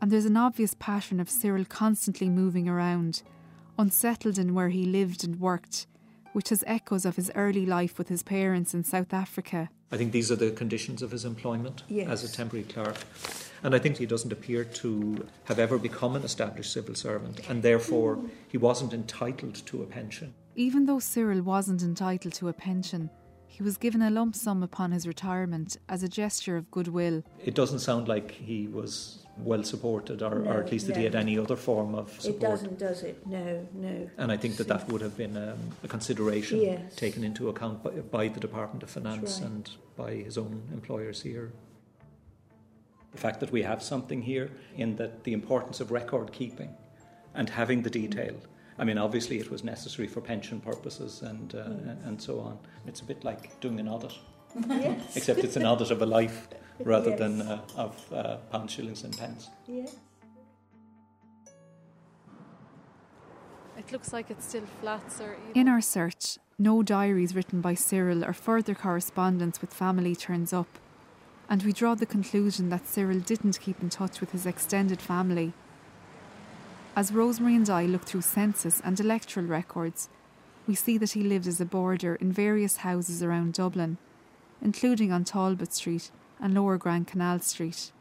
[0.00, 3.22] And there's an obvious pattern of Cyril constantly moving around,
[3.78, 5.86] unsettled in where he lived and worked,
[6.32, 9.70] which has echoes of his early life with his parents in South Africa.
[9.90, 12.08] I think these are the conditions of his employment Yes.
[12.08, 12.96] as a temporary clerk.
[13.62, 17.62] And I think he doesn't appear to have ever become an established civil servant, and
[17.62, 18.18] therefore
[18.48, 20.34] he wasn't entitled to a pension.
[20.56, 23.08] Even though Cyril wasn't entitled to a pension,
[23.52, 27.22] he was given a lump sum upon his retirement as a gesture of goodwill.
[27.44, 31.14] It doesn't sound like he was well supported, or, or at least that he had
[31.14, 32.34] any other form of support.
[32.34, 33.26] It doesn't, does it?
[33.26, 34.10] No, no.
[34.16, 36.96] And I think that that would have been um, a consideration Yes.
[36.96, 39.50] taken into account by, by the Department of Finance right.
[39.50, 41.52] and by his own employers here.
[43.12, 46.74] The fact that we have something here in that the importance of record keeping
[47.34, 48.34] and having the detail.
[48.78, 52.58] I mean, obviously, it was necessary for pension purposes and uh, and so on.
[52.86, 54.14] It's a bit like doing an audit,
[54.68, 55.16] Yes.
[55.16, 56.48] except it's an audit of a life
[56.84, 57.18] rather Yes.
[57.18, 59.48] than uh, of uh, pounds, shillings, and pence.
[59.68, 59.96] Yes.
[63.78, 65.36] It looks like it's still flat, sir.
[65.54, 70.78] In our search, no diaries written by Cyril or further correspondence with family turns up,
[71.48, 75.52] and we draw the conclusion that Cyril didn't keep in touch with his extended family.
[76.94, 80.10] As Rosemary and I look through census and electoral records,
[80.68, 83.96] we see that he lived as a boarder in various houses around Dublin,
[84.60, 87.92] including on Talbot Street and Lower Grand Canal Street.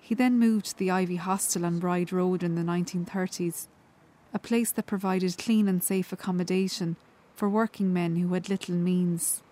[0.00, 3.68] He then moved to the Iveagh Hostel on Bride Road in the 1930s,
[4.34, 6.96] a place that provided clean and safe accommodation
[7.36, 9.42] for working men who had little means.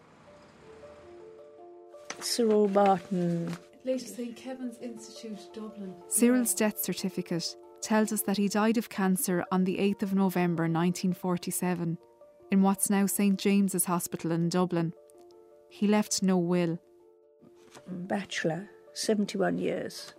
[2.19, 3.57] Cyril Barton.
[3.85, 5.95] Later St Kevin's Institute, Dublin.
[6.09, 10.63] Cyril's death certificate tells us that he died of cancer on the 8th of November
[10.63, 11.99] 1947
[12.51, 14.95] in what's now St James's Hospital in Dublin.
[15.69, 16.79] He left no will.
[17.89, 20.15] Bachelor, 71 years.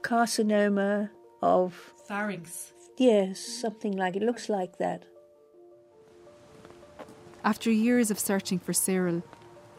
[0.00, 1.10] Carcinoma
[1.42, 1.92] of.
[2.08, 2.72] Pharynx.
[2.96, 4.22] Yes, something like it.
[4.22, 5.04] Looks like that.
[7.44, 9.22] After years of searching for Cyril,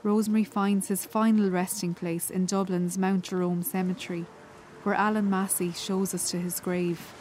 [0.03, 4.25] Rosemary finds his final resting place in Dublin's Mount Jerome Cemetery,
[4.83, 7.13] where Alan Massey shows us to his grave.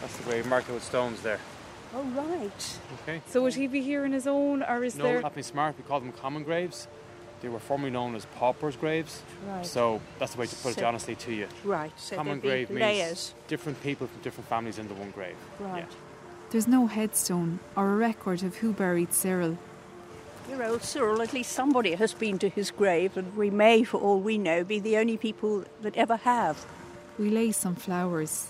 [0.00, 1.40] That's the grave marked with stones there.
[1.94, 2.78] Oh, right.
[3.02, 3.22] Okay.
[3.26, 5.22] So would he be here in his own, or is no, there?
[5.22, 5.76] No, smart.
[5.78, 6.86] We call them common graves.
[7.40, 9.22] They were formerly known as paupers' graves.
[9.46, 9.64] Right.
[9.64, 11.48] So that's the way to put So- it honestly to you.
[11.64, 13.08] Right, so common there'd be grave layers.
[13.08, 15.36] means different people from different families into one grave.
[15.60, 15.86] Right.
[16.50, 19.58] There's no headstone or a record of who buried Cyril.
[20.50, 24.00] Your old Cyril, at least somebody has been to his grave, and we may, for
[24.00, 26.64] all we know, be the only people that ever have.
[27.18, 28.48] We lay some flowers.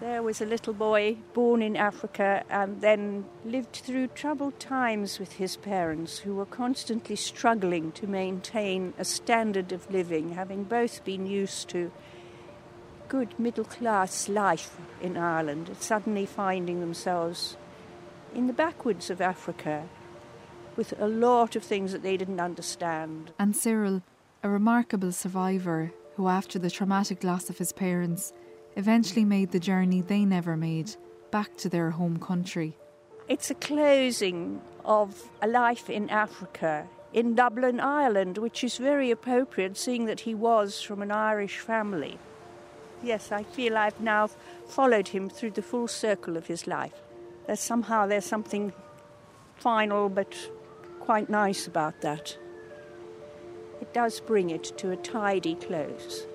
[0.00, 5.32] There was a little boy born in Africa and then lived through troubled times with
[5.32, 11.26] his parents, who were constantly struggling to maintain a standard of living, having both been
[11.26, 11.92] used to
[13.08, 17.58] good middle class life in Ireland, suddenly finding themselves
[18.34, 19.86] in the backwoods of Africa
[20.76, 23.32] with a lot of things that they didn't understand.
[23.38, 24.02] And Cyril,
[24.42, 28.32] a remarkable survivor who, after the traumatic loss of his parents,
[28.76, 30.94] eventually made the journey they never made
[31.30, 32.76] back to their home country.
[33.28, 39.76] It's a closing of a life in Africa, in Dublin, Ireland, which is very appropriate
[39.76, 42.18] seeing that he was from an Irish family.
[43.02, 44.28] Yes, I feel I've now
[44.66, 47.00] followed him through the full circle of his life.
[47.46, 48.72] There's somehow there's something
[49.56, 50.34] final but
[51.00, 52.36] quite nice about that.
[53.80, 56.26] It does bring it to a tidy close.